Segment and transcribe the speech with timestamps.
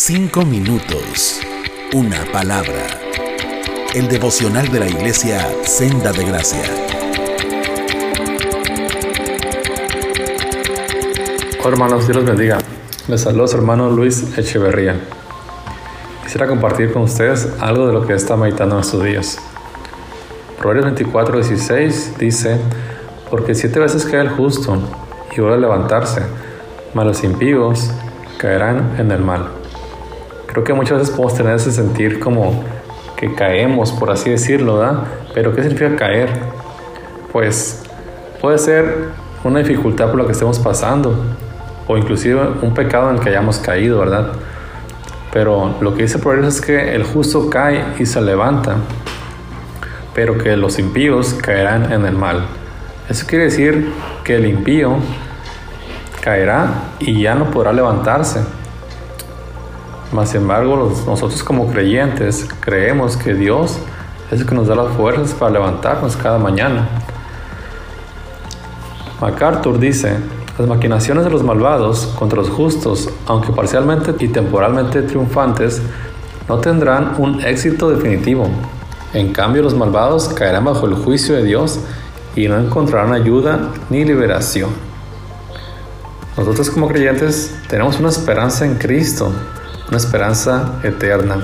[0.00, 1.40] Cinco minutos.
[1.92, 2.86] Una palabra.
[3.96, 6.62] El devocional de la iglesia Senda de Gracia.
[11.58, 12.58] Hola hermanos, Dios los bendiga.
[13.08, 15.00] Les saludo su hermano Luis Echeverría.
[16.22, 19.38] Quisiera compartir con ustedes algo de lo que está meditando en estos días.
[20.60, 22.60] Proverbios 24, 16 dice,
[23.30, 24.78] porque siete veces cae el justo
[25.36, 26.22] y vuelve a levantarse,
[26.94, 27.90] mas los impíos
[28.38, 29.58] caerán en el mal.
[30.58, 32.64] Creo que muchas veces podemos tener ese sentir como
[33.16, 35.04] que caemos, por así decirlo, ¿verdad?
[35.32, 36.30] Pero ¿qué significa caer?
[37.30, 37.84] Pues
[38.40, 39.10] puede ser
[39.44, 41.14] una dificultad por la que estemos pasando,
[41.86, 44.32] o inclusive un pecado en el que hayamos caído, ¿verdad?
[45.32, 48.78] Pero lo que dice Proverbios es que el justo cae y se levanta,
[50.12, 52.46] pero que los impíos caerán en el mal.
[53.08, 53.92] Eso quiere decir
[54.24, 54.96] que el impío
[56.20, 58.57] caerá y ya no podrá levantarse.
[60.12, 63.78] Mas, embargo, nosotros como creyentes creemos que Dios
[64.30, 66.88] es el que nos da las fuerzas para levantarnos cada mañana.
[69.20, 70.16] MacArthur dice,
[70.58, 75.82] las maquinaciones de los malvados contra los justos, aunque parcialmente y temporalmente triunfantes,
[76.48, 78.48] no tendrán un éxito definitivo.
[79.12, 81.80] En cambio, los malvados caerán bajo el juicio de Dios
[82.34, 84.70] y no encontrarán ayuda ni liberación.
[86.36, 89.32] Nosotros como creyentes tenemos una esperanza en Cristo,
[89.88, 91.36] una esperanza eterna.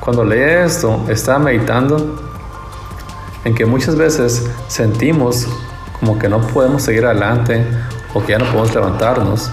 [0.00, 2.18] Cuando leí esto, estaba meditando
[3.44, 5.46] en que muchas veces sentimos
[6.00, 7.64] como que no podemos seguir adelante
[8.14, 9.50] o que ya no podemos levantarnos.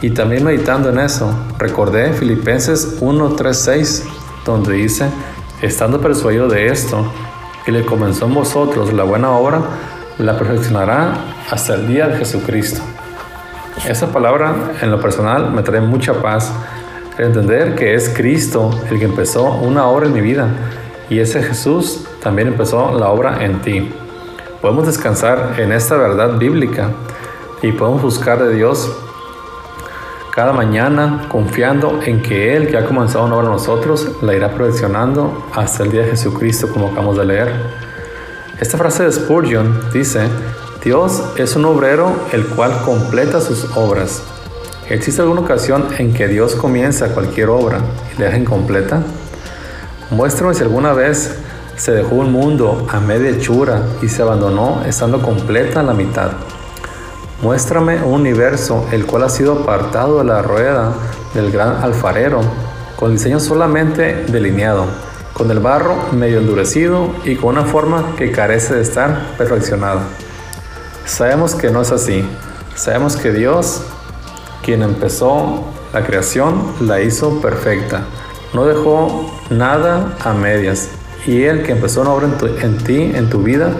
[0.00, 4.02] Y también meditando en eso, recordé Filipenses 1.3.6,
[4.44, 5.06] donde dice,
[5.62, 7.04] estando persuadido de esto,
[7.64, 9.62] que le comenzó en vosotros la buena obra,
[10.18, 11.14] la perfeccionará
[11.50, 12.82] hasta el día de Jesucristo.
[13.86, 16.52] Esa palabra en lo personal me trae mucha paz.
[17.18, 20.46] Entender que es Cristo el que empezó una obra en mi vida
[21.10, 23.92] y ese Jesús también empezó la obra en ti.
[24.60, 26.90] Podemos descansar en esta verdad bíblica
[27.60, 28.88] y podemos buscar de Dios
[30.30, 34.48] cada mañana confiando en que Él que ha comenzado una obra en nosotros la irá
[34.52, 37.52] perfeccionando hasta el día de Jesucristo como acabamos de leer.
[38.60, 40.28] Esta frase de Spurgeon dice,
[40.84, 44.20] Dios es un obrero el cual completa sus obras.
[44.90, 47.78] ¿Existe alguna ocasión en que Dios comienza cualquier obra
[48.12, 49.00] y la deja incompleta?
[50.10, 51.36] Muéstrame si alguna vez
[51.76, 56.32] se dejó un mundo a media hechura y se abandonó estando completa a la mitad.
[57.42, 60.94] Muéstrame un universo el cual ha sido apartado de la rueda
[61.32, 62.40] del gran alfarero,
[62.96, 64.86] con diseño solamente delineado,
[65.32, 70.00] con el barro medio endurecido y con una forma que carece de estar perfeccionada.
[71.04, 72.24] Sabemos que no es así.
[72.74, 73.82] Sabemos que Dios,
[74.62, 78.04] quien empezó la creación, la hizo perfecta.
[78.54, 80.90] No dejó nada a medias.
[81.26, 82.28] Y Él que empezó una obra
[82.60, 83.70] en, ti, en tu vida,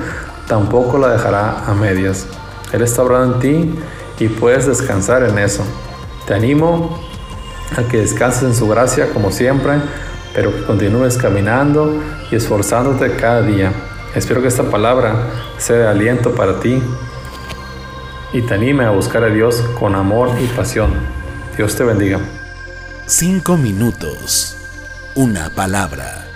[0.47, 2.27] tampoco la dejará a medias.
[2.73, 3.79] Él está obrando en ti
[4.19, 5.63] y puedes descansar en eso.
[6.27, 6.99] Te animo
[7.77, 9.75] a que descanses en su gracia como siempre,
[10.35, 12.01] pero que continúes caminando
[12.31, 13.73] y esforzándote cada día.
[14.15, 15.15] Espero que esta palabra
[15.59, 16.83] sea de aliento para ti
[18.33, 20.93] y te anime a buscar a Dios con amor y pasión.
[21.57, 22.21] Dios te bendiga.
[23.07, 24.57] Cinco minutos.
[25.15, 26.32] Una palabra.